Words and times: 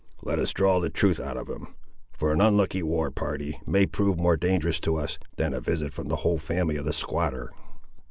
Let 0.23 0.39
us 0.39 0.51
draw 0.51 0.79
the 0.79 0.89
truth 0.89 1.19
out 1.19 1.37
of 1.37 1.47
him; 1.47 1.75
for 2.17 2.33
an 2.33 2.41
unlucky 2.41 2.81
war 2.81 3.11
party 3.11 3.61
may 3.67 3.85
prove 3.85 4.17
more 4.17 4.35
dangerous 4.35 4.79
to 4.79 4.95
us 4.95 5.19
than 5.37 5.53
a 5.53 5.61
visit 5.61 5.93
from 5.93 6.07
the 6.07 6.15
whole 6.25 6.39
family 6.39 6.75
of 6.75 6.85
the 6.85 6.91
squatter." 6.91 7.51